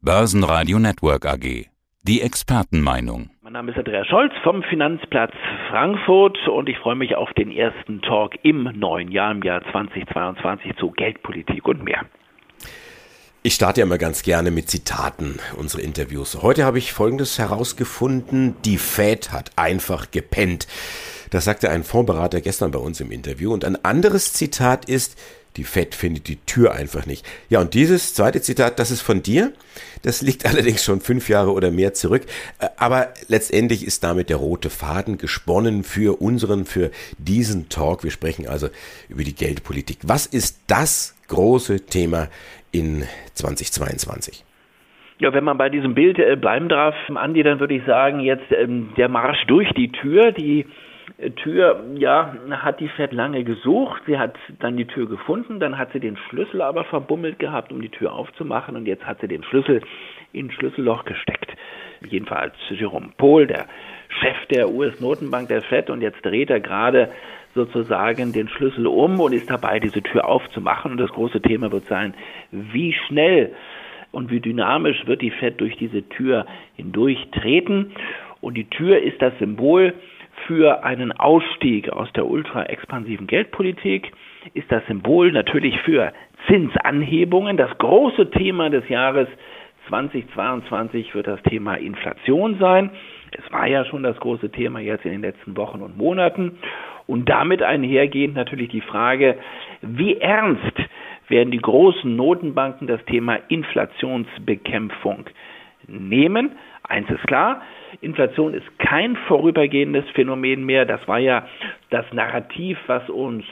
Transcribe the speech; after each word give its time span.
Börsenradio 0.00 0.78
Network 0.78 1.26
AG. 1.26 1.66
Die 2.04 2.22
Expertenmeinung. 2.22 3.30
Mein 3.42 3.54
Name 3.54 3.72
ist 3.72 3.78
Andreas 3.78 4.06
Scholz 4.06 4.32
vom 4.44 4.62
Finanzplatz 4.62 5.32
Frankfurt 5.70 6.38
und 6.46 6.68
ich 6.68 6.78
freue 6.78 6.94
mich 6.94 7.16
auf 7.16 7.32
den 7.32 7.50
ersten 7.50 8.00
Talk 8.02 8.34
im 8.44 8.70
neuen 8.76 9.10
Jahr, 9.10 9.32
im 9.32 9.42
Jahr 9.42 9.60
2022 9.72 10.76
zu 10.76 10.92
Geldpolitik 10.92 11.66
und 11.66 11.82
mehr. 11.82 12.02
Ich 13.42 13.54
starte 13.54 13.80
ja 13.80 13.86
immer 13.86 13.98
ganz 13.98 14.22
gerne 14.22 14.52
mit 14.52 14.70
Zitaten 14.70 15.40
unsere 15.56 15.82
Interviews. 15.82 16.42
Heute 16.42 16.64
habe 16.64 16.78
ich 16.78 16.92
Folgendes 16.92 17.40
herausgefunden. 17.40 18.54
Die 18.64 18.78
Fed 18.78 19.32
hat 19.32 19.50
einfach 19.56 20.12
gepennt. 20.12 20.68
Das 21.30 21.44
sagte 21.44 21.70
ein 21.70 21.84
Fondsberater 21.84 22.40
gestern 22.40 22.70
bei 22.70 22.78
uns 22.78 23.00
im 23.00 23.10
Interview. 23.10 23.52
Und 23.52 23.64
ein 23.64 23.84
anderes 23.84 24.32
Zitat 24.32 24.86
ist, 24.86 25.18
die 25.56 25.64
Fed 25.64 25.94
findet 25.94 26.28
die 26.28 26.36
Tür 26.36 26.72
einfach 26.72 27.04
nicht. 27.06 27.26
Ja, 27.48 27.60
und 27.60 27.74
dieses 27.74 28.14
zweite 28.14 28.40
Zitat, 28.40 28.78
das 28.78 28.90
ist 28.90 29.02
von 29.02 29.22
dir. 29.22 29.52
Das 30.02 30.22
liegt 30.22 30.46
allerdings 30.50 30.84
schon 30.84 31.00
fünf 31.00 31.28
Jahre 31.28 31.52
oder 31.52 31.70
mehr 31.70 31.94
zurück. 31.94 32.22
Äh, 32.60 32.68
aber 32.76 33.08
letztendlich 33.28 33.86
ist 33.86 34.04
damit 34.04 34.30
der 34.30 34.36
rote 34.36 34.70
Faden 34.70 35.18
gesponnen 35.18 35.82
für 35.82 36.20
unseren, 36.20 36.64
für 36.64 36.90
diesen 37.18 37.68
Talk. 37.68 38.04
Wir 38.04 38.12
sprechen 38.12 38.46
also 38.46 38.68
über 39.08 39.24
die 39.24 39.34
Geldpolitik. 39.34 39.98
Was 40.04 40.26
ist 40.26 40.62
das 40.68 41.16
große 41.26 41.86
Thema 41.86 42.28
in 42.70 43.04
2022? 43.34 44.44
Ja, 45.20 45.32
wenn 45.32 45.42
man 45.42 45.58
bei 45.58 45.68
diesem 45.68 45.94
Bild 45.94 46.20
äh, 46.20 46.36
bleiben 46.36 46.68
darf, 46.68 46.94
Andi, 47.12 47.42
dann 47.42 47.58
würde 47.58 47.74
ich 47.74 47.84
sagen, 47.84 48.20
jetzt 48.20 48.52
ähm, 48.52 48.90
der 48.96 49.08
Marsch 49.08 49.44
durch 49.48 49.68
die 49.72 49.90
Tür, 49.90 50.30
die 50.30 50.66
Tür, 51.42 51.84
ja, 51.96 52.32
hat 52.50 52.78
die 52.78 52.88
Fed 52.88 53.12
lange 53.12 53.42
gesucht. 53.42 54.02
Sie 54.06 54.18
hat 54.18 54.36
dann 54.60 54.76
die 54.76 54.86
Tür 54.86 55.08
gefunden, 55.08 55.58
dann 55.58 55.76
hat 55.76 55.92
sie 55.92 55.98
den 55.98 56.16
Schlüssel 56.16 56.62
aber 56.62 56.84
verbummelt 56.84 57.40
gehabt, 57.40 57.72
um 57.72 57.82
die 57.82 57.88
Tür 57.88 58.12
aufzumachen 58.12 58.76
und 58.76 58.86
jetzt 58.86 59.04
hat 59.04 59.20
sie 59.20 59.26
den 59.26 59.42
Schlüssel 59.42 59.82
in 60.32 60.46
ein 60.46 60.50
Schlüsselloch 60.52 61.04
gesteckt. 61.04 61.50
Jedenfalls 62.08 62.54
Jerome 62.70 63.10
Pohl, 63.16 63.48
der 63.48 63.66
Chef 64.20 64.46
der 64.52 64.70
US-Notenbank 64.70 65.48
der 65.48 65.62
Fed 65.62 65.90
und 65.90 66.02
jetzt 66.02 66.24
dreht 66.24 66.50
er 66.50 66.60
gerade 66.60 67.10
sozusagen 67.52 68.32
den 68.32 68.48
Schlüssel 68.48 68.86
um 68.86 69.18
und 69.18 69.32
ist 69.32 69.50
dabei, 69.50 69.80
diese 69.80 70.02
Tür 70.02 70.24
aufzumachen. 70.24 70.92
Und 70.92 70.98
das 70.98 71.10
große 71.10 71.42
Thema 71.42 71.72
wird 71.72 71.86
sein, 71.86 72.14
wie 72.52 72.92
schnell 72.92 73.52
und 74.12 74.30
wie 74.30 74.38
dynamisch 74.38 75.04
wird 75.08 75.22
die 75.22 75.32
Fed 75.32 75.60
durch 75.60 75.76
diese 75.76 76.08
Tür 76.08 76.46
hindurch 76.76 77.18
treten. 77.32 77.92
Und 78.40 78.54
die 78.54 78.70
Tür 78.70 79.02
ist 79.02 79.20
das 79.20 79.36
Symbol 79.40 79.94
für 80.48 80.82
einen 80.82 81.12
Ausstieg 81.12 81.90
aus 81.90 82.10
der 82.14 82.26
ultra-expansiven 82.26 83.26
Geldpolitik, 83.26 84.10
ist 84.54 84.72
das 84.72 84.84
Symbol 84.86 85.30
natürlich 85.30 85.78
für 85.82 86.12
Zinsanhebungen. 86.48 87.58
Das 87.58 87.76
große 87.76 88.30
Thema 88.30 88.70
des 88.70 88.88
Jahres 88.88 89.28
2022 89.88 91.14
wird 91.14 91.26
das 91.26 91.42
Thema 91.42 91.74
Inflation 91.74 92.58
sein. 92.58 92.90
Es 93.30 93.52
war 93.52 93.66
ja 93.66 93.84
schon 93.84 94.02
das 94.02 94.16
große 94.16 94.50
Thema 94.50 94.80
jetzt 94.80 95.04
in 95.04 95.12
den 95.12 95.20
letzten 95.20 95.54
Wochen 95.56 95.82
und 95.82 95.98
Monaten. 95.98 96.58
Und 97.06 97.28
damit 97.28 97.62
einhergehend 97.62 98.34
natürlich 98.34 98.70
die 98.70 98.80
Frage, 98.80 99.36
wie 99.82 100.16
ernst 100.16 100.76
werden 101.28 101.50
die 101.50 101.60
großen 101.60 102.16
Notenbanken 102.16 102.86
das 102.86 103.04
Thema 103.04 103.38
Inflationsbekämpfung 103.48 105.26
nehmen? 105.86 106.52
Eins 106.88 107.08
ist 107.10 107.26
klar, 107.26 107.60
Inflation 108.00 108.54
ist 108.54 108.66
kein 108.78 109.16
vorübergehendes 109.28 110.08
Phänomen 110.14 110.64
mehr. 110.64 110.86
Das 110.86 111.06
war 111.06 111.18
ja 111.18 111.46
das 111.90 112.06
Narrativ, 112.12 112.78
was 112.86 113.08
uns 113.10 113.44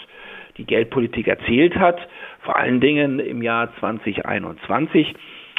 die 0.56 0.64
Geldpolitik 0.64 1.28
erzählt 1.28 1.76
hat, 1.76 1.98
vor 2.40 2.56
allen 2.56 2.80
Dingen 2.80 3.18
im 3.18 3.42
Jahr 3.42 3.74
2021. 3.78 5.14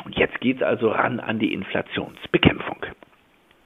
Und 0.06 0.18
jetzt 0.18 0.40
geht 0.42 0.58
es 0.58 0.64
also 0.64 0.90
ran 0.90 1.20
an 1.20 1.38
die 1.38 1.54
Inflationsbekämpfung. 1.54 2.87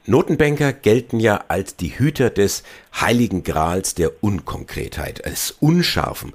Notenbanker 0.08 0.74
gelten 0.74 1.20
ja 1.20 1.42
als 1.48 1.78
die 1.78 2.00
Hüter 2.00 2.32
des 2.32 2.64
heiligen 3.00 3.44
Grals 3.44 3.94
der 3.94 4.10
Unkonkretheit, 4.22 5.23
des 5.23 5.52
Unscharfen. 5.62 6.34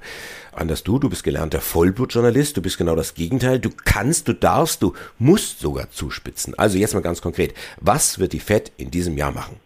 Anders 0.55 0.85
du, 0.85 0.99
du 0.99 1.09
bist 1.09 1.25
gelernter 1.25 1.59
Vollblutjournalist, 1.59 2.55
du 2.55 2.61
bist 2.61 2.77
genau 2.77 2.95
das 2.95 3.13
Gegenteil. 3.13 3.59
Du 3.59 3.69
kannst, 3.83 4.29
du 4.29 4.33
darfst, 4.33 4.81
du 4.81 4.93
musst 5.19 5.59
sogar 5.59 5.89
zuspitzen. 5.89 6.53
Also 6.57 6.77
jetzt 6.77 6.93
mal 6.93 7.01
ganz 7.01 7.21
konkret, 7.21 7.53
was 7.81 8.19
wird 8.19 8.31
die 8.31 8.39
Fed 8.39 8.71
in 8.77 8.89
diesem 8.89 9.17
Jahr 9.17 9.33
machen? 9.33 9.57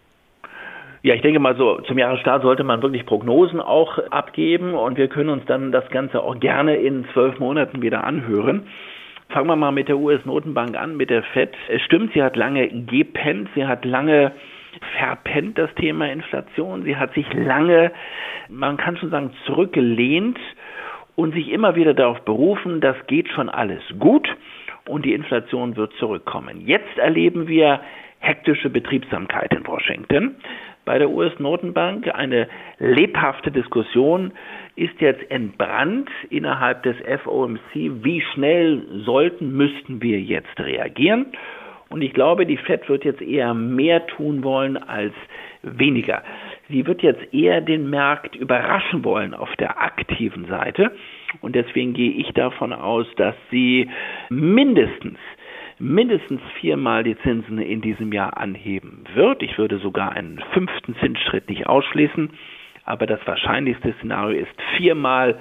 Ja, 1.04 1.14
ich 1.14 1.22
denke 1.22 1.38
mal 1.38 1.56
so, 1.56 1.80
zum 1.82 1.96
Jahresstart 1.96 2.42
sollte 2.42 2.64
man 2.64 2.82
wirklich 2.82 3.06
Prognosen 3.06 3.60
auch 3.60 3.98
abgeben 4.10 4.74
und 4.74 4.98
wir 4.98 5.06
können 5.06 5.30
uns 5.30 5.44
dann 5.46 5.70
das 5.70 5.88
Ganze 5.90 6.20
auch 6.20 6.40
gerne 6.40 6.74
in 6.76 7.06
zwölf 7.12 7.38
Monaten 7.38 7.82
wieder 7.82 8.02
anhören. 8.02 8.66
Fangen 9.32 9.46
wir 9.46 9.56
mal 9.56 9.72
mit 9.72 9.88
der 9.88 9.98
US-Notenbank 9.98 10.76
an, 10.76 10.96
mit 10.96 11.08
der 11.08 11.22
FED. 11.22 11.54
Es 11.68 11.80
stimmt, 11.82 12.12
sie 12.12 12.22
hat 12.22 12.36
lange 12.36 12.68
gepennt, 12.68 13.48
sie 13.54 13.66
hat 13.66 13.84
lange 13.84 14.32
verpennt 14.98 15.56
das 15.56 15.74
Thema 15.74 16.10
Inflation. 16.10 16.82
Sie 16.84 16.96
hat 16.96 17.14
sich 17.14 17.26
lange, 17.32 17.92
man 18.48 18.76
kann 18.76 18.96
schon 18.98 19.10
sagen, 19.10 19.30
zurückgelehnt 19.46 20.38
und 21.16 21.32
sich 21.32 21.50
immer 21.50 21.76
wieder 21.76 21.94
darauf 21.94 22.20
berufen, 22.24 22.80
das 22.80 22.96
geht 23.06 23.28
schon 23.30 23.48
alles 23.48 23.82
gut 23.98 24.28
und 24.86 25.04
die 25.04 25.14
Inflation 25.14 25.76
wird 25.76 25.94
zurückkommen. 25.94 26.66
Jetzt 26.66 26.98
erleben 26.98 27.48
wir 27.48 27.80
hektische 28.18 28.70
Betriebsamkeit 28.70 29.52
in 29.52 29.66
Washington 29.66 30.36
bei 30.84 30.98
der 30.98 31.10
US-Notenbank. 31.10 32.14
Eine 32.14 32.48
lebhafte 32.78 33.50
Diskussion 33.50 34.32
ist 34.76 35.00
jetzt 35.00 35.30
entbrannt 35.30 36.10
innerhalb 36.30 36.82
des 36.82 36.96
FOMC. 37.24 37.60
Wie 37.74 38.20
schnell 38.32 38.82
sollten, 39.04 39.56
müssten 39.56 40.02
wir 40.02 40.20
jetzt 40.20 40.58
reagieren? 40.58 41.26
Und 41.92 42.00
ich 42.00 42.14
glaube, 42.14 42.46
die 42.46 42.56
Fed 42.56 42.88
wird 42.88 43.04
jetzt 43.04 43.20
eher 43.20 43.52
mehr 43.52 44.06
tun 44.06 44.42
wollen 44.42 44.78
als 44.78 45.12
weniger. 45.62 46.22
Sie 46.70 46.86
wird 46.86 47.02
jetzt 47.02 47.34
eher 47.34 47.60
den 47.60 47.90
Markt 47.90 48.34
überraschen 48.34 49.04
wollen 49.04 49.34
auf 49.34 49.54
der 49.56 49.80
aktiven 49.80 50.46
Seite. 50.46 50.92
Und 51.42 51.54
deswegen 51.54 51.92
gehe 51.92 52.12
ich 52.12 52.32
davon 52.32 52.72
aus, 52.72 53.06
dass 53.16 53.34
sie 53.50 53.90
mindestens 54.30 55.18
mindestens 55.82 56.40
viermal 56.60 57.02
die 57.02 57.18
Zinsen 57.18 57.58
in 57.58 57.80
diesem 57.80 58.12
Jahr 58.12 58.36
anheben 58.36 59.04
wird. 59.14 59.42
Ich 59.42 59.58
würde 59.58 59.78
sogar 59.78 60.12
einen 60.12 60.38
fünften 60.52 60.94
Zinsschritt 61.00 61.48
nicht 61.48 61.66
ausschließen, 61.66 62.30
aber 62.84 63.06
das 63.06 63.18
wahrscheinlichste 63.26 63.92
Szenario 63.98 64.40
ist 64.40 64.62
viermal 64.76 65.38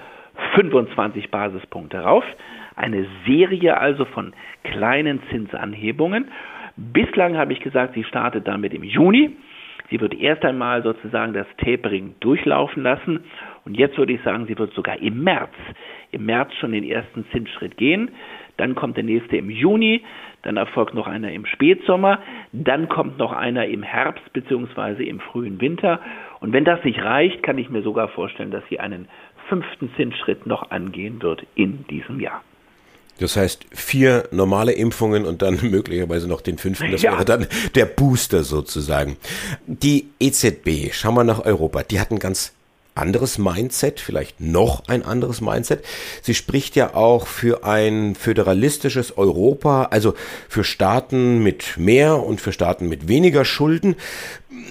25 0.56 1.30
Basispunkte 1.30 2.00
rauf. 2.00 2.24
Eine 2.76 3.06
Serie 3.28 3.78
also 3.78 4.06
von 4.06 4.34
kleinen 4.64 5.22
Zinsanhebungen. 5.30 6.32
Bislang 6.76 7.38
habe 7.38 7.54
ich 7.54 7.60
gesagt, 7.60 7.94
sie 7.94 8.04
startet 8.04 8.48
damit 8.48 8.74
im 8.74 8.84
Juni. 8.84 9.38
Sie 9.92 10.02
wird 10.02 10.16
erst 10.16 10.44
einmal 10.44 10.82
sozusagen 10.82 11.34
das 11.34 11.46
Tapering 11.58 12.16
durchlaufen 12.20 12.82
lassen. 12.82 13.26
Und 13.66 13.78
jetzt 13.78 13.98
würde 13.98 14.14
ich 14.14 14.22
sagen, 14.24 14.48
sie 14.48 14.58
wird 14.58 14.74
sogar 14.74 15.00
im 15.00 15.24
März, 15.24 15.54
im 16.12 16.26
März 16.26 16.54
schon 16.60 16.72
den 16.72 16.84
ersten 16.84 17.26
Zinsschritt 17.32 17.78
gehen. 17.78 18.12
Dann 18.58 18.76
kommt 18.76 18.98
der 18.98 19.04
nächste 19.04 19.38
im 19.38 19.50
Juni, 19.50 20.04
dann 20.44 20.58
erfolgt 20.58 20.94
noch 20.94 21.08
einer 21.08 21.32
im 21.32 21.46
Spätsommer, 21.46 22.20
dann 22.52 22.90
kommt 22.90 23.18
noch 23.18 23.32
einer 23.32 23.66
im 23.66 23.84
Herbst 23.84 24.34
bzw. 24.34 25.04
im 25.04 25.20
frühen 25.20 25.62
Winter. 25.62 26.00
Und 26.40 26.54
wenn 26.54 26.66
das 26.66 26.84
nicht 26.84 27.02
reicht, 27.02 27.44
kann 27.44 27.58
ich 27.58 27.70
mir 27.70 27.82
sogar 27.82 28.10
vorstellen, 28.10 28.52
dass 28.52 28.64
sie 28.70 28.80
einen 28.80 29.08
fünften 29.50 29.92
Zinsschritt 29.96 30.46
noch 30.46 30.72
angehen 30.72 31.22
wird 31.22 31.46
in 31.56 31.86
diesem 31.88 32.20
Jahr. 32.20 32.42
Das 33.20 33.36
heißt, 33.36 33.66
vier 33.72 34.28
normale 34.32 34.72
Impfungen 34.72 35.26
und 35.26 35.42
dann 35.42 35.60
möglicherweise 35.70 36.28
noch 36.28 36.42
den 36.42 36.58
fünften. 36.58 36.92
Das 36.92 37.02
ja. 37.02 37.14
wäre 37.14 37.26
dann 37.26 37.48
der 37.76 37.86
Booster 37.86 38.44
sozusagen. 38.44 39.18
Die 39.68 40.10
EZB, 40.20 40.92
schauen 40.94 41.16
wir 41.16 41.24
nach 41.24 41.46
Europa, 41.46 41.84
die 41.84 42.00
hat 42.00 42.12
ein 42.12 42.20
ganz 42.20 42.54
anderes 42.96 43.38
Mindset, 43.38 44.00
vielleicht 44.00 44.40
noch 44.42 44.88
ein 44.88 45.04
anderes 45.04 45.42
Mindset. 45.42 45.84
Sie 46.22 46.34
spricht 46.34 46.76
ja 46.76 46.94
auch 46.94 47.28
für 47.28 47.64
ein 47.64 48.16
föderalistisches 48.16 49.18
Europa, 49.18 49.90
also 49.92 50.14
für 50.50 50.64
Staaten 50.64 51.44
mit 51.44 51.78
mehr 51.78 52.18
und 52.18 52.42
für 52.42 52.52
Staaten 52.52 52.90
mit 52.90 53.08
weniger 53.08 53.46
Schulden. 53.46 53.96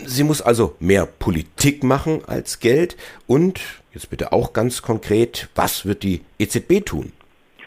Sie 0.05 0.25
muss 0.25 0.43
also 0.43 0.76
mehr 0.81 1.06
Politik 1.06 1.82
machen 1.82 2.22
als 2.26 2.61
Geld. 2.61 2.96
Und 3.26 3.61
jetzt 3.93 4.11
bitte 4.11 4.32
auch 4.32 4.52
ganz 4.52 4.82
konkret, 4.82 5.49
was 5.55 5.87
wird 5.87 6.02
die 6.02 6.20
EZB 6.38 6.84
tun? 6.84 7.12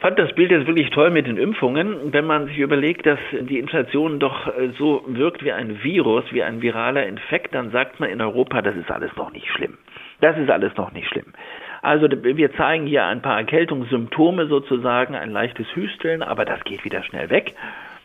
fand 0.03 0.19
das 0.19 0.35
Bild 0.35 0.51
jetzt 0.51 0.67
wirklich 0.67 0.89
toll 0.89 1.11
mit 1.11 1.27
den 1.27 1.37
Impfungen. 1.37 2.11
Wenn 2.11 2.25
man 2.25 2.47
sich 2.47 2.57
überlegt, 2.57 3.05
dass 3.05 3.19
die 3.31 3.57
Inflation 3.57 4.19
doch 4.19 4.47
äh, 4.47 4.71
so 4.77 5.01
wirkt 5.07 5.45
wie 5.45 5.53
ein 5.53 5.81
Virus, 5.81 6.25
wie 6.31 6.43
ein 6.43 6.61
viraler 6.61 7.07
Infekt, 7.07 7.55
dann 7.55 7.71
sagt 7.71 8.01
man 8.01 8.09
in 8.09 8.19
Europa, 8.19 8.61
das 8.61 8.75
ist 8.75 8.91
alles 8.91 9.15
noch 9.15 9.31
nicht 9.31 9.47
schlimm. 9.47 9.77
Das 10.23 10.37
ist 10.37 10.49
alles 10.49 10.73
noch 10.77 10.93
nicht 10.93 11.09
schlimm. 11.09 11.33
Also 11.81 12.07
wir 12.09 12.53
zeigen 12.53 12.87
hier 12.87 13.05
ein 13.05 13.21
paar 13.21 13.37
Erkältungssymptome 13.37 14.47
sozusagen, 14.47 15.15
ein 15.15 15.31
leichtes 15.31 15.67
Hüsteln, 15.75 16.23
aber 16.23 16.45
das 16.45 16.63
geht 16.63 16.85
wieder 16.85 17.03
schnell 17.03 17.29
weg. 17.29 17.53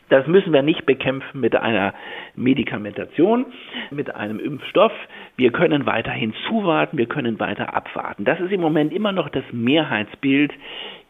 Das 0.08 0.26
müssen 0.26 0.52
wir 0.52 0.62
nicht 0.62 0.84
bekämpfen 0.84 1.40
mit 1.40 1.54
einer 1.54 1.94
Medikamentation, 2.34 3.46
mit 3.92 4.12
einem 4.16 4.40
Impfstoff. 4.40 4.90
Wir 5.36 5.52
können 5.52 5.86
weiterhin 5.86 6.34
zuwarten, 6.48 6.98
wir 6.98 7.06
können 7.06 7.38
weiter 7.38 7.72
abwarten. 7.72 8.24
Das 8.24 8.40
ist 8.40 8.50
im 8.50 8.62
Moment 8.62 8.92
immer 8.92 9.12
noch 9.12 9.28
das 9.28 9.44
Mehrheitsbild 9.52 10.52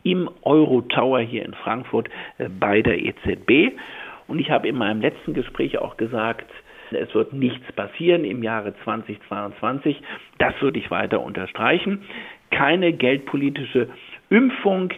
im 0.02 0.28
Euro 0.42 0.82
Tower 0.82 1.20
hier 1.20 1.46
in 1.46 1.54
Frankfurt 1.54 2.10
äh, 2.36 2.50
bei 2.50 2.82
der 2.82 2.98
EZB. 2.98 3.78
Und 4.26 4.40
ich 4.40 4.50
habe 4.50 4.68
in 4.68 4.76
meinem 4.76 5.00
letzten 5.00 5.32
Gespräch 5.32 5.78
auch 5.78 5.96
gesagt, 5.96 6.50
es 6.92 7.14
wird 7.14 7.32
nichts 7.32 7.70
passieren 7.72 8.24
im 8.24 8.42
Jahre 8.42 8.74
2022. 8.84 10.00
Das 10.38 10.54
würde 10.60 10.78
ich 10.78 10.90
weiter 10.90 11.20
unterstreichen. 11.22 12.02
Keine 12.50 12.92
geldpolitische 12.92 13.88
Impfung 14.30 14.92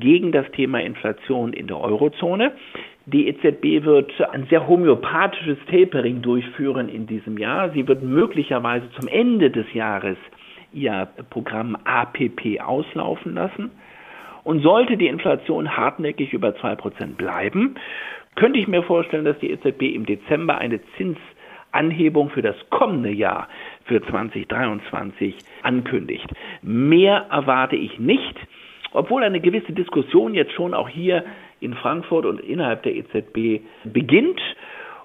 gegen 0.00 0.32
das 0.32 0.50
Thema 0.52 0.80
Inflation 0.80 1.52
in 1.52 1.66
der 1.66 1.80
Eurozone. 1.80 2.52
Die 3.06 3.28
EZB 3.28 3.84
wird 3.84 4.12
ein 4.32 4.46
sehr 4.48 4.66
homöopathisches 4.66 5.58
Tapering 5.70 6.22
durchführen 6.22 6.88
in 6.88 7.06
diesem 7.06 7.36
Jahr. 7.36 7.70
Sie 7.70 7.86
wird 7.86 8.02
möglicherweise 8.02 8.90
zum 8.92 9.08
Ende 9.08 9.50
des 9.50 9.72
Jahres 9.74 10.16
ihr 10.72 11.08
Programm 11.30 11.76
APP 11.84 12.60
auslaufen 12.60 13.34
lassen. 13.34 13.70
Und 14.42 14.60
sollte 14.60 14.98
die 14.98 15.06
Inflation 15.06 15.74
hartnäckig 15.74 16.34
über 16.34 16.50
2% 16.50 17.16
bleiben, 17.16 17.76
könnte 18.36 18.58
ich 18.58 18.68
mir 18.68 18.82
vorstellen, 18.82 19.24
dass 19.24 19.38
die 19.38 19.50
EZB 19.50 19.94
im 19.94 20.06
Dezember 20.06 20.58
eine 20.58 20.80
Zinsanhebung 20.96 22.30
für 22.30 22.42
das 22.42 22.56
kommende 22.70 23.10
Jahr, 23.10 23.48
für 23.84 24.02
2023, 24.02 25.36
ankündigt. 25.62 26.28
Mehr 26.62 27.26
erwarte 27.30 27.76
ich 27.76 27.98
nicht, 27.98 28.36
obwohl 28.92 29.22
eine 29.24 29.40
gewisse 29.40 29.72
Diskussion 29.72 30.34
jetzt 30.34 30.52
schon 30.52 30.74
auch 30.74 30.88
hier 30.88 31.24
in 31.60 31.74
Frankfurt 31.74 32.26
und 32.26 32.40
innerhalb 32.40 32.82
der 32.82 32.94
EZB 32.94 33.62
beginnt 33.84 34.40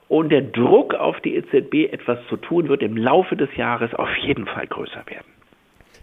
und 0.07 0.29
der 0.29 0.41
Druck 0.41 0.95
auf 0.95 1.19
die 1.21 1.35
EZB 1.35 1.91
etwas 1.93 2.19
zu 2.27 2.37
tun 2.37 2.67
wird 2.67 2.81
im 2.81 2.97
Laufe 2.97 3.35
des 3.35 3.55
Jahres 3.55 3.93
auf 3.93 4.13
jeden 4.17 4.45
Fall 4.45 4.67
größer 4.67 5.03
werden. 5.05 5.38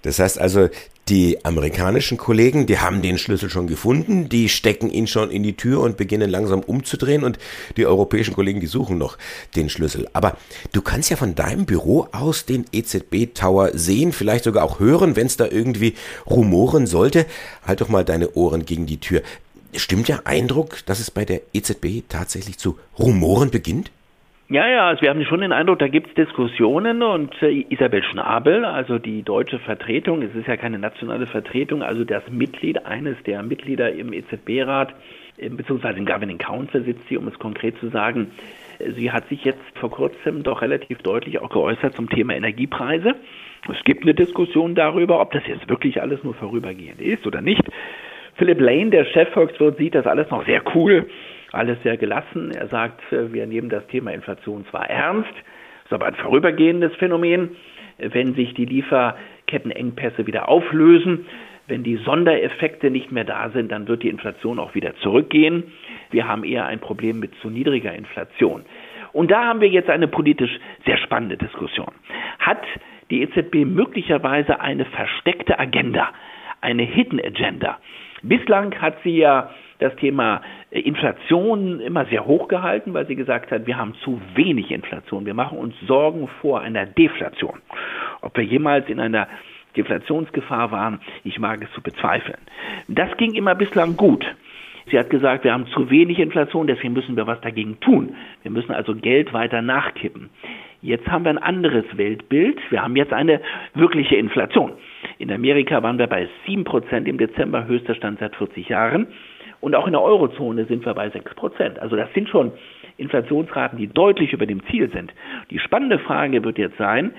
Das 0.03 0.19
heißt 0.19 0.39
also, 0.39 0.69
die 1.09 1.45
amerikanischen 1.45 2.19
Kollegen, 2.19 2.67
die 2.67 2.81
haben 2.81 3.01
den 3.01 3.17
Schlüssel 3.17 3.49
schon 3.49 3.69
gefunden, 3.69 4.29
die 4.29 4.49
stecken 4.49 4.91
ihn 4.91 5.07
schon 5.07 5.31
in 5.31 5.45
die 5.45 5.57
Tür 5.57 5.81
und 5.81 5.97
beginnen 5.97 6.29
langsam 6.29 6.61
umzudrehen 6.61 7.23
und 7.23 7.39
die 7.77 7.87
europäischen 7.87 8.35
Kollegen, 8.35 8.59
die 8.59 8.67
suchen 8.67 8.99
noch 8.99 9.17
den 9.55 9.69
Schlüssel. 9.69 10.09
Aber 10.15 10.37
du 10.73 10.83
kannst 10.83 11.11
ja 11.11 11.17
von 11.17 11.37
deinem 11.37 11.65
Büro 11.65 12.09
aus 12.11 12.45
den 12.45 12.65
EZB 12.73 13.35
Tower 13.35 13.71
sehen, 13.73 14.13
vielleicht 14.13 14.45
sogar 14.45 14.65
auch 14.65 14.81
hören, 14.81 15.15
wenn 15.15 15.29
es 15.29 15.37
da 15.37 15.47
irgendwie 15.47 15.95
rumoren 16.29 16.89
sollte. 16.89 17.27
Halt 17.65 17.81
doch 17.81 17.89
mal 17.89 18.05
deine 18.05 18.33
Ohren 18.33 18.65
gegen 18.65 18.87
die 18.87 18.99
Tür. 18.99 19.23
Stimmt 19.77 20.09
der 20.09 20.27
Eindruck, 20.27 20.85
dass 20.87 20.99
es 20.99 21.13
bei 21.13 21.25
der 21.25 21.43
EZB 21.53 22.03
tatsächlich 22.09 22.59
zu 22.59 22.79
Rumoren 22.99 23.51
beginnt? 23.51 23.93
Ja, 24.49 24.69
ja, 24.69 24.87
also 24.87 25.03
wir 25.03 25.11
haben 25.11 25.25
schon 25.25 25.41
den 25.41 25.51
Eindruck, 25.51 25.81
da 25.81 25.89
gibt 25.89 26.07
es 26.11 26.15
Diskussionen 26.15 27.03
und 27.03 27.35
äh, 27.43 27.65
Isabel 27.69 28.05
Schnabel, 28.05 28.65
also 28.65 29.01
die 29.01 29.25
deutsche 29.25 29.59
Vertretung, 29.59 30.23
es 30.23 30.33
ist 30.37 30.47
ja 30.47 30.57
keine 30.57 30.79
nationale 30.79 31.27
Vertretung, 31.27 31.83
also 31.83 32.05
das 32.05 32.23
Mitglied, 32.31 32.87
eines 32.87 33.21
der 33.25 33.43
Mitglieder 33.43 33.91
im 33.91 34.13
EZB-Rat, 34.13 34.95
äh, 35.39 35.49
beziehungsweise 35.49 35.99
im 35.99 36.07
Governing 36.07 36.39
Council 36.39 36.85
sitzt 36.85 37.09
sie, 37.09 37.17
um 37.17 37.27
es 37.27 37.37
konkret 37.41 37.77
zu 37.79 37.89
sagen, 37.89 38.31
äh, 38.79 38.93
sie 38.93 39.11
hat 39.11 39.29
sich 39.29 39.45
jetzt 39.45 39.65
vor 39.81 39.91
kurzem 39.91 40.45
doch 40.45 40.63
relativ 40.63 40.99
deutlich 40.99 41.41
auch 41.41 41.51
geäußert 41.51 41.97
zum 41.97 42.09
Thema 42.09 42.37
Energiepreise. 42.37 43.17
Es 43.69 43.83
gibt 43.83 44.05
eine 44.05 44.15
Diskussion 44.15 44.77
darüber, 44.77 45.21
ob 45.21 45.33
das 45.33 45.45
jetzt 45.49 45.69
wirklich 45.69 46.01
alles 46.01 46.23
nur 46.23 46.35
vorübergehend 46.35 47.01
ist 47.01 47.27
oder 47.27 47.41
nicht. 47.41 47.65
Philipp 48.37 48.61
Lane, 48.61 48.91
der 48.91 49.07
Chefvolkswirt, 49.07 49.79
sieht 49.79 49.97
das 49.97 50.07
alles 50.07 50.31
noch 50.31 50.47
sehr 50.47 50.63
cool 50.77 51.09
alles 51.53 51.79
sehr 51.83 51.97
gelassen. 51.97 52.51
Er 52.53 52.69
sagt, 52.69 53.01
äh, 53.13 53.33
wir 53.33 53.47
nehmen 53.47 53.69
das 53.69 53.87
Thema 53.89 54.13
Inflation 54.13 54.67
zwar 54.71 54.89
ernst, 54.89 55.33
ist 55.85 55.93
aber 55.93 56.07
ein 56.07 56.15
vorübergehendes 56.15 56.95
Phänomen. 56.97 57.57
Wenn 57.99 58.35
sich 58.35 58.53
die 58.55 58.67
Lieferkettenengpässe 58.67 60.27
wieder 60.27 60.49
auflösen, 60.49 61.27
wenn 61.67 61.83
die 61.83 61.97
Sondereffekte 61.97 62.91
nicht 62.91 63.11
mehr 63.11 63.25
da 63.25 63.51
sind, 63.51 63.73
dann 63.73 63.89
wird 63.89 64.03
die 64.03 64.09
Inflation 64.09 64.59
auch 64.59 64.75
wieder 64.75 64.95
zurückgehen. 64.97 65.73
Wir 66.11 66.29
haben 66.29 66.45
eher 66.45 66.67
ein 66.67 66.79
Problem 66.79 67.19
mit 67.19 67.35
zu 67.41 67.51
niedriger 67.51 67.95
Inflation. 67.95 68.65
Und 69.13 69.31
da 69.31 69.47
haben 69.47 69.61
wir 69.61 69.69
jetzt 69.69 69.91
eine 69.91 70.09
politisch 70.09 70.59
sehr 70.85 70.99
spannende 70.99 71.37
Diskussion. 71.37 71.93
Hat 72.39 72.63
die 73.11 73.23
EZB 73.23 73.65
möglicherweise 73.65 74.61
eine 74.61 74.85
versteckte 74.85 75.59
Agenda, 75.59 76.11
eine 76.61 76.83
Hidden 76.83 77.21
Agenda? 77.21 77.79
Bislang 78.23 78.75
hat 78.81 78.99
sie 79.03 79.17
ja 79.17 79.51
das 79.79 79.95
Thema 79.97 80.43
äh, 80.71 80.81
Inflation 80.81 81.81
immer 81.81 82.07
sehr 82.07 82.27
hoch 82.27 82.49
gehalten, 82.49 82.95
weil 82.95 83.07
sie 83.07 83.17
gesagt 83.17 83.51
hat, 83.51 83.67
wir 83.67 83.77
haben 83.77 83.95
zu 84.03 84.21
wenig 84.35 84.71
Inflation. 84.71 85.27
Wir 85.27 85.35
machen 85.35 85.59
uns 85.59 85.75
Sorgen 85.87 86.29
vor 86.41 86.61
einer 86.61 86.87
Deflation. 86.87 87.61
Ob 88.23 88.37
wir 88.37 88.45
jemals 88.45 88.89
in 88.89 89.01
einer 89.01 89.29
Deflationsgefahr 89.77 90.71
waren, 90.71 91.01
ich 91.25 91.39
mag 91.39 91.63
es 91.63 91.71
zu 91.73 91.83
bezweifeln. 91.83 92.39
Das 92.89 93.15
ging 93.17 93.35
immer 93.35 93.55
bislang 93.55 93.97
gut. 93.97 94.25
Sie 94.91 94.99
hat 94.99 95.11
gesagt, 95.11 95.45
wir 95.45 95.53
haben 95.53 95.67
zu 95.67 95.91
wenig 95.91 96.19
Inflation, 96.21 96.69
deswegen 96.69 96.93
müssen 96.93 97.17
wir 97.17 97.27
was 97.27 97.41
dagegen 97.41 97.81
tun. 97.81 98.15
Wir 98.43 98.53
müssen 98.53 98.73
also 98.73 98.95
Geld 98.95 99.33
weiter 99.33 99.61
nachkippen. 99.61 100.31
Jetzt 100.81 101.09
haben 101.09 101.25
wir 101.25 101.31
ein 101.31 101.39
anderes 101.39 101.85
Weltbild. 101.97 102.59
Wir 102.71 102.83
haben 102.83 102.95
jetzt 102.95 103.13
eine 103.13 103.41
wirkliche 103.75 104.15
Inflation. 104.15 104.73
In 105.19 105.33
Amerika 105.33 105.83
waren 105.83 105.99
wir 105.99 106.07
bei 106.07 106.29
7% 106.47 107.07
im 107.07 107.19
Dezember, 107.19 107.67
höchster 107.67 107.97
Stand 107.97 108.21
seit 108.21 108.37
40 108.37 108.69
Jahren. 108.69 109.09
Und 109.67 109.75
auch 109.75 109.89
in 109.89 109.95
der 109.95 110.03
Eurozone 110.03 110.65
sind 110.67 110.87
wir 110.87 110.95
bei 110.95 111.11
6 111.11 111.35
Prozent. 111.35 111.81
Also 111.81 111.97
das 111.97 112.09
sind 112.15 112.29
schon 112.29 112.53
Inflationsraten, 112.99 113.77
die 113.77 113.89
deutlich 113.89 114.33
über 114.33 114.47
dem 114.47 114.65
Ziel 114.67 114.89
sind. 114.93 115.13
Die 115.51 115.59
spannende 115.59 115.99
Frage 115.99 116.45
wird 116.45 116.57
jetzt 116.57 116.79
sein, 116.79 117.11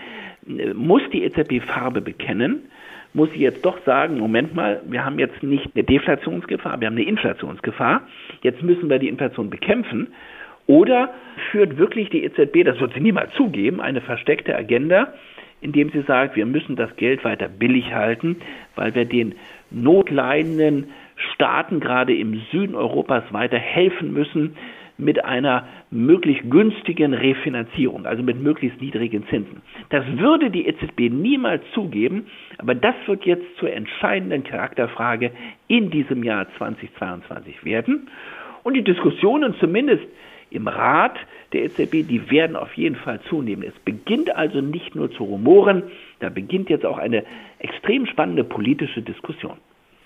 muss 0.73 1.01
die 1.11 1.25
EZB 1.25 1.61
Farbe 1.61 1.99
bekennen? 1.99 2.69
Muss 3.13 3.29
sie 3.33 3.39
jetzt 3.39 3.65
doch 3.65 3.77
sagen, 3.83 4.17
Moment 4.17 4.55
mal, 4.55 4.81
wir 4.85 5.03
haben 5.03 5.19
jetzt 5.19 5.43
nicht 5.43 5.71
eine 5.75 5.83
Deflationsgefahr, 5.83 6.79
wir 6.79 6.87
haben 6.87 6.95
eine 6.95 7.03
Inflationsgefahr. 7.03 8.03
Jetzt 8.43 8.63
müssen 8.63 8.89
wir 8.89 8.99
die 8.99 9.09
Inflation 9.09 9.49
bekämpfen. 9.49 10.07
Oder 10.67 11.13
führt 11.51 11.77
wirklich 11.77 12.09
die 12.11 12.23
EZB, 12.23 12.63
das 12.63 12.79
wird 12.79 12.93
sie 12.93 13.01
niemals 13.01 13.33
zugeben, 13.33 13.81
eine 13.81 13.99
versteckte 13.99 14.55
Agenda, 14.55 15.11
indem 15.59 15.89
sie 15.89 16.03
sagt, 16.03 16.37
wir 16.37 16.45
müssen 16.45 16.77
das 16.77 16.95
Geld 16.95 17.25
weiter 17.25 17.49
billig 17.49 17.93
halten, 17.93 18.37
weil 18.77 18.95
wir 18.95 19.03
den 19.03 19.35
notleidenden 19.69 20.91
Staaten 21.33 21.79
gerade 21.79 22.15
im 22.15 22.41
Süden 22.51 22.75
Europas 22.75 23.23
weiter 23.31 23.57
helfen 23.57 24.13
müssen 24.13 24.55
mit 24.97 25.23
einer 25.23 25.67
möglichst 25.91 26.49
günstigen 26.49 27.13
Refinanzierung, 27.13 28.05
also 28.05 28.23
mit 28.23 28.41
möglichst 28.41 28.81
niedrigen 28.81 29.27
Zinsen. 29.27 29.61
Das 29.89 30.03
würde 30.17 30.49
die 30.49 30.67
EZB 30.67 31.11
niemals 31.11 31.63
zugeben, 31.73 32.27
aber 32.57 32.73
das 32.73 32.95
wird 33.05 33.25
jetzt 33.25 33.45
zur 33.59 33.71
entscheidenden 33.71 34.43
Charakterfrage 34.43 35.31
in 35.67 35.91
diesem 35.91 36.23
Jahr 36.23 36.47
2022 36.57 37.63
werden. 37.63 38.09
Und 38.63 38.73
die 38.73 38.83
Diskussionen 38.83 39.53
zumindest 39.59 40.03
im 40.49 40.67
Rat 40.67 41.17
der 41.53 41.65
EZB, 41.65 42.07
die 42.07 42.31
werden 42.31 42.55
auf 42.55 42.73
jeden 42.73 42.95
Fall 42.95 43.19
zunehmen. 43.29 43.63
Es 43.63 43.77
beginnt 43.85 44.35
also 44.35 44.61
nicht 44.61 44.95
nur 44.95 45.11
zu 45.11 45.23
rumoren, 45.23 45.83
da 46.19 46.29
beginnt 46.29 46.69
jetzt 46.69 46.85
auch 46.85 46.97
eine 46.97 47.23
extrem 47.59 48.05
spannende 48.07 48.43
politische 48.43 49.01
Diskussion. 49.01 49.57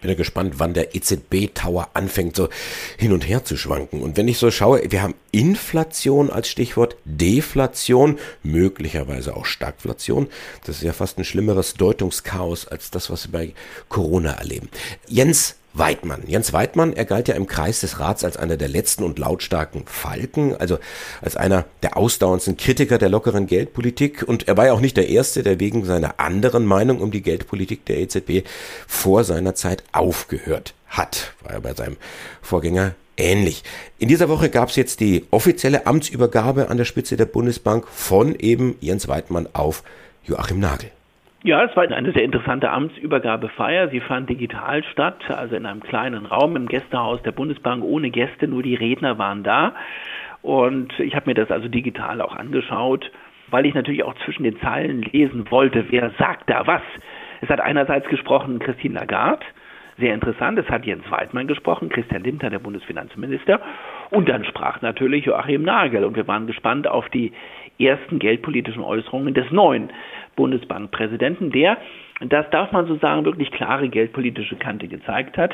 Bin 0.01 0.09
ja 0.09 0.15
gespannt, 0.15 0.55
wann 0.57 0.73
der 0.73 0.95
EZB-Tower 0.95 1.89
anfängt, 1.93 2.35
so 2.35 2.49
hin 2.97 3.13
und 3.13 3.27
her 3.27 3.45
zu 3.45 3.55
schwanken. 3.55 4.01
Und 4.01 4.17
wenn 4.17 4.27
ich 4.27 4.37
so 4.37 4.51
schaue, 4.51 4.81
wir 4.89 5.01
haben 5.01 5.15
Inflation 5.31 6.29
als 6.29 6.49
Stichwort, 6.49 6.97
Deflation, 7.05 8.19
möglicherweise 8.43 9.35
auch 9.35 9.45
Stagflation. 9.45 10.27
Das 10.65 10.77
ist 10.77 10.83
ja 10.83 10.93
fast 10.93 11.17
ein 11.17 11.23
schlimmeres 11.23 11.75
Deutungschaos 11.75 12.67
als 12.67 12.91
das, 12.91 13.09
was 13.09 13.27
wir 13.27 13.31
bei 13.31 13.53
Corona 13.89 14.31
erleben. 14.31 14.69
Jens, 15.07 15.55
Weidmann. 15.73 16.23
Jens 16.27 16.53
Weidmann, 16.53 16.93
er 16.93 17.05
galt 17.05 17.27
ja 17.27 17.35
im 17.35 17.47
Kreis 17.47 17.81
des 17.81 17.99
Rats 17.99 18.23
als 18.23 18.37
einer 18.37 18.57
der 18.57 18.67
letzten 18.67 19.03
und 19.03 19.19
lautstarken 19.19 19.83
Falken, 19.85 20.55
also 20.55 20.79
als 21.21 21.37
einer 21.37 21.65
der 21.81 21.97
ausdauerndsten 21.97 22.57
Kritiker 22.57 22.97
der 22.97 23.09
lockeren 23.09 23.47
Geldpolitik. 23.47 24.23
Und 24.23 24.47
er 24.47 24.57
war 24.57 24.65
ja 24.65 24.73
auch 24.73 24.81
nicht 24.81 24.97
der 24.97 25.09
Erste, 25.09 25.43
der 25.43 25.59
wegen 25.59 25.85
seiner 25.85 26.19
anderen 26.19 26.65
Meinung 26.65 26.99
um 26.99 27.11
die 27.11 27.21
Geldpolitik 27.21 27.85
der 27.85 27.99
EZB 27.99 28.47
vor 28.87 29.23
seiner 29.23 29.55
Zeit 29.55 29.83
aufgehört 29.91 30.73
hat. 30.87 31.33
War 31.43 31.53
ja 31.53 31.59
bei 31.59 31.73
seinem 31.73 31.97
Vorgänger 32.41 32.95
ähnlich. 33.17 33.63
In 33.97 34.09
dieser 34.09 34.29
Woche 34.29 34.49
gab 34.49 34.69
es 34.69 34.75
jetzt 34.75 34.99
die 34.99 35.25
offizielle 35.31 35.85
Amtsübergabe 35.85 36.69
an 36.69 36.77
der 36.77 36.85
Spitze 36.85 37.17
der 37.17 37.25
Bundesbank 37.25 37.87
von 37.87 38.35
eben 38.35 38.75
Jens 38.81 39.07
Weidmann 39.07 39.47
auf 39.53 39.83
Joachim 40.23 40.59
Nagel. 40.59 40.91
Ja, 41.43 41.63
es 41.63 41.75
war 41.75 41.89
eine 41.89 42.11
sehr 42.11 42.23
interessante 42.23 42.69
Amtsübergabefeier. 42.69 43.89
Sie 43.89 43.99
fand 43.99 44.29
digital 44.29 44.83
statt, 44.83 45.23
also 45.29 45.55
in 45.55 45.65
einem 45.65 45.81
kleinen 45.81 46.27
Raum 46.27 46.55
im 46.55 46.67
Gästehaus 46.67 47.19
der 47.23 47.31
Bundesbank 47.31 47.83
ohne 47.83 48.11
Gäste, 48.11 48.47
nur 48.47 48.61
die 48.61 48.75
Redner 48.75 49.17
waren 49.17 49.41
da. 49.41 49.73
Und 50.43 50.99
ich 50.99 51.15
habe 51.15 51.31
mir 51.31 51.33
das 51.33 51.49
also 51.49 51.67
digital 51.67 52.21
auch 52.21 52.35
angeschaut, 52.35 53.09
weil 53.49 53.65
ich 53.65 53.73
natürlich 53.73 54.03
auch 54.03 54.13
zwischen 54.23 54.43
den 54.43 54.59
Zeilen 54.59 55.01
lesen 55.01 55.49
wollte, 55.49 55.85
wer 55.89 56.11
sagt 56.19 56.47
da 56.47 56.67
was. 56.67 56.83
Es 57.41 57.49
hat 57.49 57.59
einerseits 57.59 58.07
gesprochen 58.07 58.59
Christine 58.59 58.99
Lagarde, 58.99 59.43
sehr 59.97 60.13
interessant, 60.13 60.59
es 60.59 60.69
hat 60.69 60.85
Jens 60.85 61.09
Weidmann 61.09 61.47
gesprochen, 61.47 61.89
Christian 61.89 62.23
Lindner, 62.23 62.49
der 62.49 62.59
Bundesfinanzminister, 62.59 63.61
und 64.09 64.29
dann 64.29 64.45
sprach 64.45 64.81
natürlich 64.81 65.25
Joachim 65.25 65.63
Nagel 65.63 66.05
und 66.05 66.15
wir 66.15 66.27
waren 66.27 66.47
gespannt 66.47 66.87
auf 66.87 67.09
die 67.09 67.33
ersten 67.85 68.19
geldpolitischen 68.19 68.83
Äußerungen 68.83 69.33
des 69.33 69.51
neuen 69.51 69.89
Bundesbankpräsidenten, 70.35 71.51
der, 71.51 71.77
das 72.21 72.49
darf 72.51 72.71
man 72.71 72.87
so 72.87 72.95
sagen, 72.95 73.25
wirklich 73.25 73.51
klare 73.51 73.89
geldpolitische 73.89 74.55
Kante 74.55 74.87
gezeigt 74.87 75.37
hat. 75.37 75.53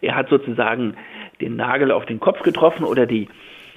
Er 0.00 0.16
hat 0.16 0.28
sozusagen 0.28 0.94
den 1.40 1.56
Nagel 1.56 1.90
auf 1.90 2.06
den 2.06 2.20
Kopf 2.20 2.42
getroffen 2.42 2.84
oder 2.84 3.06
die 3.06 3.28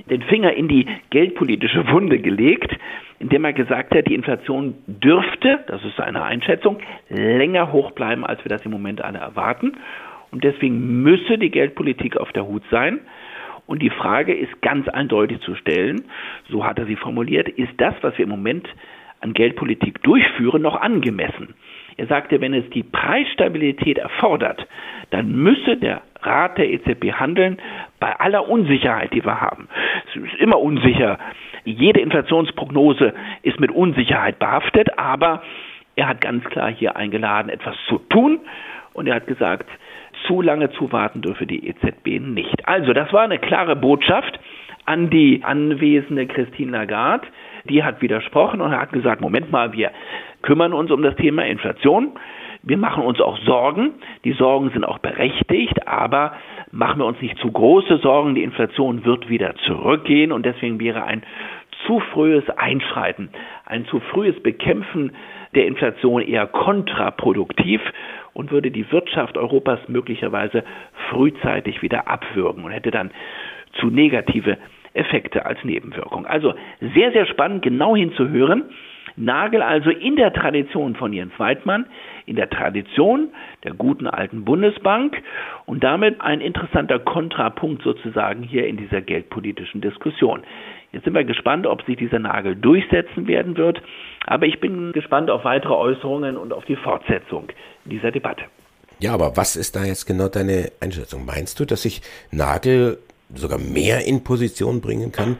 den 0.09 0.23
Finger 0.23 0.53
in 0.53 0.67
die 0.67 0.87
geldpolitische 1.11 1.87
Wunde 1.89 2.19
gelegt, 2.19 2.71
indem 3.19 3.45
er 3.45 3.53
gesagt 3.53 3.93
hat, 3.95 4.07
die 4.07 4.15
Inflation 4.15 4.75
dürfte, 4.87 5.63
das 5.67 5.83
ist 5.83 5.95
seine 5.95 6.23
Einschätzung, 6.23 6.79
länger 7.09 7.71
hoch 7.71 7.91
bleiben, 7.91 8.25
als 8.25 8.43
wir 8.43 8.49
das 8.49 8.65
im 8.65 8.71
Moment 8.71 9.03
alle 9.03 9.19
erwarten. 9.19 9.77
Und 10.31 10.43
deswegen 10.43 11.03
müsse 11.03 11.37
die 11.37 11.51
Geldpolitik 11.51 12.17
auf 12.17 12.31
der 12.31 12.47
Hut 12.47 12.63
sein. 12.71 13.01
Und 13.65 13.81
die 13.81 13.89
Frage 13.89 14.33
ist 14.33 14.61
ganz 14.61 14.87
eindeutig 14.87 15.39
zu 15.41 15.55
stellen, 15.55 16.03
so 16.49 16.65
hat 16.65 16.79
er 16.79 16.85
sie 16.85 16.95
formuliert, 16.95 17.47
ist 17.49 17.73
das, 17.77 17.95
was 18.01 18.17
wir 18.17 18.23
im 18.23 18.29
Moment 18.29 18.67
an 19.21 19.33
Geldpolitik 19.33 20.03
durchführen, 20.03 20.61
noch 20.61 20.79
angemessen? 20.79 21.53
Er 21.95 22.07
sagte, 22.07 22.41
wenn 22.41 22.53
es 22.53 22.69
die 22.71 22.83
Preisstabilität 22.83 23.97
erfordert, 23.97 24.67
dann 25.11 25.31
müsse 25.31 25.77
der 25.77 26.01
Rat 26.21 26.57
der 26.57 26.71
EZB 26.71 27.13
handeln 27.13 27.57
bei 27.99 28.19
aller 28.19 28.49
Unsicherheit, 28.49 29.13
die 29.13 29.23
wir 29.23 29.39
haben. 29.41 29.67
Es 30.07 30.21
ist 30.21 30.35
immer 30.39 30.59
unsicher. 30.59 31.19
Jede 31.65 32.01
Inflationsprognose 32.01 33.13
ist 33.43 33.59
mit 33.59 33.71
Unsicherheit 33.71 34.39
behaftet, 34.39 34.97
aber 34.97 35.43
er 35.95 36.07
hat 36.07 36.21
ganz 36.21 36.43
klar 36.45 36.71
hier 36.71 36.95
eingeladen, 36.95 37.49
etwas 37.49 37.75
zu 37.87 37.99
tun. 38.09 38.39
Und 38.93 39.07
er 39.07 39.15
hat 39.15 39.27
gesagt, 39.27 39.69
zu 40.27 40.41
lange 40.41 40.71
zuwarten 40.71 41.21
dürfe 41.21 41.45
die 41.45 41.67
EZB 41.67 42.19
nicht. 42.19 42.67
Also, 42.67 42.93
das 42.93 43.11
war 43.13 43.23
eine 43.23 43.39
klare 43.39 43.75
Botschaft 43.75 44.39
an 44.85 45.09
die 45.09 45.41
anwesende 45.43 46.27
Christine 46.27 46.71
Lagarde. 46.71 47.27
Die 47.69 47.83
hat 47.83 48.01
widersprochen 48.01 48.61
und 48.61 48.71
hat 48.71 48.91
gesagt, 48.91 49.21
Moment 49.21 49.51
mal, 49.51 49.73
wir 49.73 49.91
kümmern 50.41 50.73
uns 50.73 50.91
um 50.91 51.01
das 51.01 51.15
Thema 51.15 51.45
Inflation. 51.45 52.11
Wir 52.61 52.77
machen 52.77 53.03
uns 53.03 53.19
auch 53.19 53.37
Sorgen. 53.39 53.91
Die 54.23 54.33
Sorgen 54.33 54.69
sind 54.71 54.85
auch 54.85 54.99
berechtigt, 54.99 55.87
aber 55.87 56.33
machen 56.71 56.99
wir 56.99 57.05
uns 57.05 57.21
nicht 57.21 57.37
zu 57.37 57.51
große 57.51 57.97
Sorgen. 57.97 58.35
Die 58.35 58.43
Inflation 58.43 59.05
wird 59.05 59.29
wieder 59.29 59.55
zurückgehen 59.65 60.31
und 60.31 60.45
deswegen 60.45 60.79
wäre 60.79 61.03
ein 61.03 61.23
zu 61.85 61.99
frühes 61.99 62.49
Einschreiten, 62.49 63.29
ein 63.65 63.85
zu 63.85 63.99
frühes 63.99 64.41
Bekämpfen 64.41 65.11
der 65.55 65.67
Inflation 65.67 66.21
eher 66.21 66.47
kontraproduktiv 66.47 67.81
und 68.33 68.51
würde 68.51 68.71
die 68.71 68.91
Wirtschaft 68.91 69.37
Europas 69.37 69.79
möglicherweise 69.87 70.63
frühzeitig 71.09 71.81
wieder 71.81 72.07
abwürgen 72.07 72.63
und 72.63 72.71
hätte 72.71 72.91
dann 72.91 73.11
zu 73.79 73.87
negative 73.87 74.57
Effekte 74.93 75.45
als 75.45 75.63
Nebenwirkung. 75.63 76.25
Also 76.25 76.53
sehr, 76.93 77.11
sehr 77.11 77.25
spannend, 77.25 77.63
genau 77.63 77.95
hinzuhören. 77.95 78.65
Nagel 79.15 79.61
also 79.61 79.91
in 79.91 80.15
der 80.15 80.33
Tradition 80.33 80.95
von 80.95 81.13
Jens 81.13 81.33
Weidmann, 81.37 81.85
in 82.25 82.35
der 82.35 82.49
Tradition 82.49 83.29
der 83.63 83.73
guten 83.73 84.07
alten 84.07 84.43
Bundesbank 84.43 85.21
und 85.65 85.83
damit 85.83 86.19
ein 86.21 86.41
interessanter 86.41 86.97
Kontrapunkt 86.99 87.83
sozusagen 87.83 88.41
hier 88.41 88.65
in 88.67 88.77
dieser 88.77 89.01
geldpolitischen 89.01 89.81
Diskussion. 89.81 90.41
Jetzt 90.93 91.05
sind 91.05 91.15
wir 91.15 91.23
gespannt, 91.23 91.65
ob 91.65 91.83
sich 91.83 91.97
dieser 91.97 92.19
Nagel 92.19 92.55
durchsetzen 92.55 93.27
werden 93.27 93.57
wird, 93.57 93.81
aber 94.27 94.45
ich 94.45 94.59
bin 94.59 94.91
gespannt 94.93 95.31
auf 95.31 95.43
weitere 95.43 95.73
Äußerungen 95.73 96.37
und 96.37 96.53
auf 96.53 96.65
die 96.65 96.75
Fortsetzung 96.75 97.47
dieser 97.83 98.11
Debatte. 98.11 98.43
Ja, 98.99 99.15
aber 99.15 99.35
was 99.35 99.55
ist 99.55 99.75
da 99.75 99.83
jetzt 99.83 100.05
genau 100.05 100.27
deine 100.27 100.71
Einschätzung? 100.79 101.25
Meinst 101.25 101.59
du, 101.59 101.65
dass 101.65 101.81
sich 101.81 102.01
Nagel 102.31 102.99
sogar 103.33 103.57
mehr 103.57 104.05
in 104.05 104.23
Position 104.23 104.81
bringen 104.81 105.11
kann, 105.11 105.37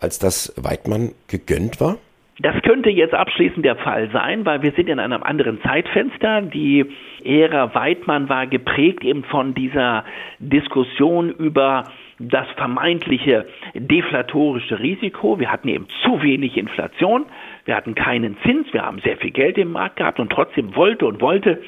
als 0.00 0.18
das 0.18 0.54
Weidmann 0.56 1.12
gegönnt 1.28 1.80
war? 1.82 1.98
Das 2.40 2.60
könnte 2.62 2.90
jetzt 2.90 3.14
abschließend 3.14 3.64
der 3.64 3.76
Fall 3.76 4.10
sein, 4.10 4.44
weil 4.44 4.62
wir 4.62 4.72
sind 4.72 4.88
in 4.88 4.98
einem 4.98 5.22
anderen 5.22 5.60
Zeitfenster. 5.62 6.42
Die 6.42 6.86
Ära 7.22 7.74
Weidmann 7.74 8.28
war 8.28 8.46
geprägt 8.46 9.04
eben 9.04 9.22
von 9.24 9.54
dieser 9.54 10.04
Diskussion 10.40 11.30
über 11.30 11.84
das 12.18 12.46
vermeintliche 12.56 13.46
deflatorische 13.74 14.78
Risiko. 14.78 15.38
Wir 15.38 15.50
hatten 15.50 15.68
eben 15.68 15.86
zu 16.02 16.22
wenig 16.22 16.56
Inflation, 16.56 17.26
wir 17.64 17.76
hatten 17.76 17.94
keinen 17.94 18.36
Zins, 18.42 18.72
wir 18.72 18.82
haben 18.82 19.00
sehr 19.00 19.16
viel 19.16 19.30
Geld 19.30 19.58
im 19.58 19.72
Markt 19.72 19.96
gehabt 19.96 20.20
und 20.20 20.30
trotzdem 20.30 20.76
wollte 20.76 21.06
und 21.06 21.20
wollte 21.20 21.62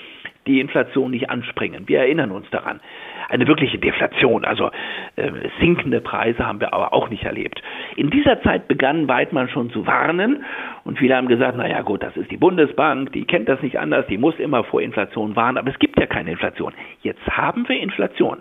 die 0.46 0.60
Inflation 0.60 1.10
nicht 1.10 1.28
anspringen. 1.28 1.88
Wir 1.88 2.00
erinnern 2.00 2.30
uns 2.30 2.48
daran. 2.50 2.80
Eine 3.28 3.48
wirkliche 3.48 3.78
Deflation, 3.78 4.44
also 4.44 4.70
äh, 5.16 5.30
sinkende 5.58 6.00
Preise 6.00 6.46
haben 6.46 6.60
wir 6.60 6.72
aber 6.72 6.92
auch 6.92 7.10
nicht 7.10 7.24
erlebt. 7.24 7.60
In 7.96 8.10
dieser 8.10 8.40
Zeit 8.42 8.68
begann 8.68 9.08
Weidmann 9.08 9.48
schon 9.48 9.70
zu 9.70 9.86
warnen 9.86 10.44
und 10.84 10.98
viele 10.98 11.16
haben 11.16 11.26
gesagt, 11.26 11.56
naja 11.56 11.82
gut, 11.82 12.04
das 12.04 12.16
ist 12.16 12.30
die 12.30 12.36
Bundesbank, 12.36 13.12
die 13.12 13.24
kennt 13.24 13.48
das 13.48 13.60
nicht 13.62 13.80
anders, 13.80 14.06
die 14.06 14.18
muss 14.18 14.38
immer 14.38 14.62
vor 14.62 14.80
Inflation 14.80 15.34
warnen, 15.34 15.58
aber 15.58 15.70
es 15.70 15.78
gibt 15.80 15.98
ja 15.98 16.06
keine 16.06 16.30
Inflation. 16.30 16.72
Jetzt 17.02 17.26
haben 17.26 17.68
wir 17.68 17.80
Inflation. 17.80 18.38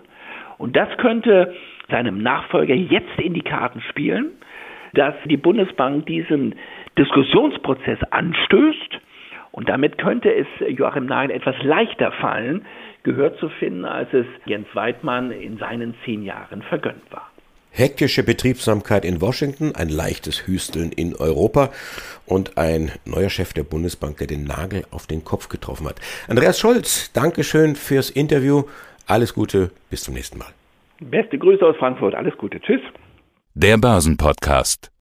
Und 0.58 0.76
das 0.76 0.88
könnte 0.98 1.52
seinem 1.88 2.22
Nachfolger 2.22 2.74
jetzt 2.74 3.18
in 3.18 3.34
die 3.34 3.42
Karten 3.42 3.80
spielen, 3.88 4.32
dass 4.94 5.14
die 5.24 5.36
Bundesbank 5.36 6.06
diesen 6.06 6.54
Diskussionsprozess 6.98 7.98
anstößt 8.10 9.00
und 9.56 9.70
damit 9.70 9.96
könnte 9.96 10.32
es 10.32 10.46
Joachim 10.68 11.06
Nagel 11.06 11.34
etwas 11.34 11.56
leichter 11.62 12.12
fallen, 12.12 12.66
Gehör 13.04 13.36
zu 13.38 13.48
finden, 13.48 13.84
als 13.84 14.12
es 14.12 14.26
Jens 14.44 14.66
Weidmann 14.74 15.30
in 15.30 15.58
seinen 15.58 15.94
zehn 16.04 16.24
Jahren 16.24 16.60
vergönnt 16.62 17.10
war. 17.10 17.30
Hektische 17.70 18.22
Betriebsamkeit 18.22 19.04
in 19.04 19.20
Washington, 19.20 19.74
ein 19.74 19.88
leichtes 19.88 20.46
Hüsteln 20.46 20.92
in 20.92 21.14
Europa 21.14 21.70
und 22.26 22.58
ein 22.58 22.90
neuer 23.04 23.30
Chef 23.30 23.52
der 23.52 23.64
Bundesbank, 23.64 24.18
der 24.18 24.26
den 24.26 24.44
Nagel 24.44 24.84
auf 24.90 25.06
den 25.06 25.24
Kopf 25.24 25.48
getroffen 25.48 25.88
hat. 25.88 26.00
Andreas 26.28 26.58
Scholz, 26.58 27.12
Dankeschön 27.12 27.76
fürs 27.76 28.10
Interview. 28.10 28.64
Alles 29.06 29.32
Gute, 29.32 29.70
bis 29.88 30.02
zum 30.02 30.14
nächsten 30.14 30.38
Mal. 30.38 30.48
Beste 31.00 31.38
Grüße 31.38 31.64
aus 31.64 31.76
Frankfurt, 31.76 32.14
alles 32.14 32.36
Gute, 32.38 32.60
tschüss. 32.60 32.80
Der 33.54 33.78
Börsenpodcast. 33.78 34.90